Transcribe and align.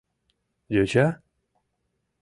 Йоча?!. 0.75 1.05